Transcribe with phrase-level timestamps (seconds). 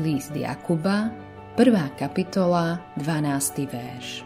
[0.00, 1.12] List Jakuba,
[1.60, 2.00] 1.
[2.00, 3.68] kapitola, 12.
[3.68, 4.24] verš.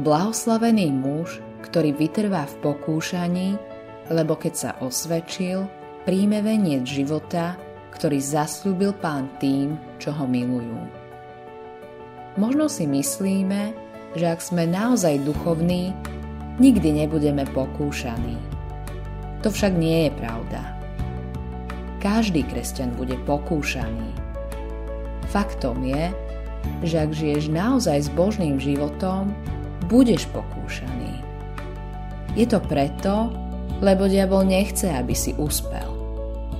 [0.00, 3.60] Blahoslavený muž, ktorý vytrvá v pokúšaní,
[4.08, 5.68] lebo keď sa osvedčil,
[6.08, 7.60] príjme veniec života,
[7.92, 10.80] ktorý zaslúbil pán tým, čo ho milujú.
[12.40, 13.76] Možno si myslíme,
[14.16, 15.92] že ak sme naozaj duchovní,
[16.56, 18.40] nikdy nebudeme pokúšaní.
[19.44, 20.72] To však nie je pravda.
[22.00, 24.27] Každý kresťan bude pokúšaný
[25.28, 26.08] Faktom je,
[26.84, 29.32] že ak žiješ naozaj s Božným životom,
[29.88, 31.20] budeš pokúšaný.
[32.36, 33.32] Je to preto,
[33.80, 35.88] lebo diabol nechce, aby si uspel.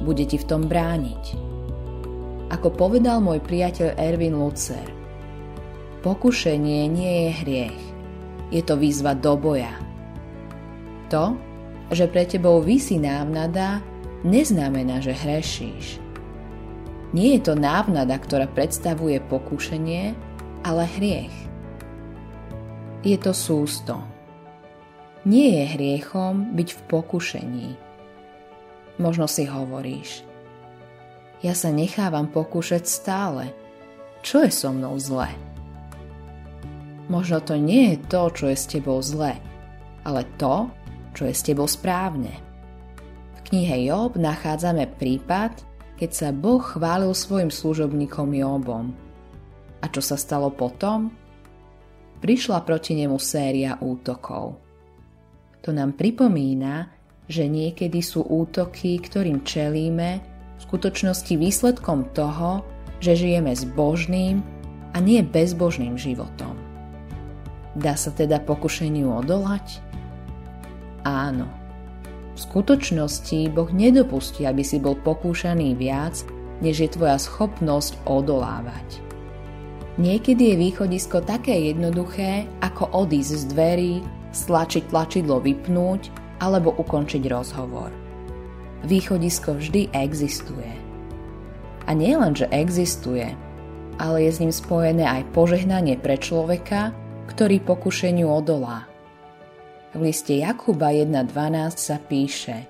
[0.05, 1.25] Bude ti v tom brániť.
[2.49, 4.89] Ako povedal môj priateľ Erwin Lucer,
[6.01, 7.83] pokušenie nie je hriech,
[8.49, 9.73] je to výzva do boja.
[11.13, 11.37] To,
[11.93, 13.85] že pre tebou vysí návnada,
[14.25, 16.08] neznamená, že hrešíš
[17.17, 20.13] nie je to návnada, ktorá predstavuje pokúšenie,
[20.65, 21.33] ale hriech.
[23.01, 23.97] Je to sústo.
[25.25, 27.69] Nie je hriechom byť v pokušení.
[28.99, 30.27] Možno si hovoríš,
[31.39, 33.55] ja sa nechávam pokúšať stále.
[34.27, 35.31] Čo je so mnou zlé?
[37.07, 39.39] Možno to nie je to, čo je s tebou zlé,
[40.03, 40.67] ale to,
[41.15, 42.35] čo je s tebou správne.
[43.39, 45.68] V knihe Job nachádzame prípad,
[45.99, 48.95] keď sa Boh chválil svojim služobníkom Jobom.
[49.83, 51.11] A čo sa stalo potom?
[52.23, 54.59] Prišla proti nemu séria útokov.
[55.67, 56.95] To nám pripomína,
[57.27, 60.23] že niekedy sú útoky, ktorým čelíme,
[60.59, 62.63] v skutočnosti výsledkom toho,
[62.99, 64.43] že žijeme s božným
[64.95, 66.59] a nie bezbožným životom.
[67.79, 69.79] Dá sa teda pokušeniu odolať?
[71.07, 71.47] Áno,
[72.39, 76.23] v skutočnosti Boh nedopustí, aby si bol pokúšaný viac,
[76.63, 79.03] než je tvoja schopnosť odolávať.
[79.99, 83.95] Niekedy je východisko také jednoduché, ako odísť z dverí,
[84.31, 87.91] stlačiť tlačidlo vypnúť alebo ukončiť rozhovor.
[88.87, 90.71] Východisko vždy existuje.
[91.89, 93.35] A nie len, že existuje,
[93.99, 96.95] ale je s ním spojené aj požehnanie pre človeka,
[97.27, 98.87] ktorý pokušeniu odolá.
[99.97, 102.69] V liste Jakuba 1.12 sa píše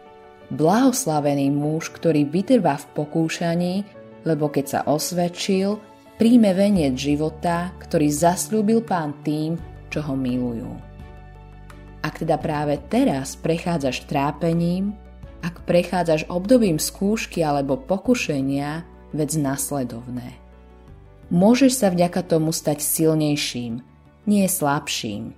[0.54, 3.74] Blahoslavený muž, ktorý vytrvá v pokúšaní,
[4.22, 5.76] lebo keď sa osvedčil,
[6.16, 9.58] príjme veniec života, ktorý zaslúbil pán tým,
[9.90, 10.72] čo ho milujú.
[12.02, 14.94] Ak teda práve teraz prechádzaš trápením,
[15.42, 18.82] ak prechádzaš obdobím skúšky alebo pokušenia,
[19.14, 20.36] vec nasledovné.
[21.28, 23.84] Môžeš sa vďaka tomu stať silnejším,
[24.24, 25.37] nie slabším.